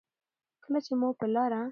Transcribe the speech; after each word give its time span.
کله 0.63 0.79
چې 0.85 0.93
مو 0.99 1.09
په 1.19 1.25
لاره 1.33 1.61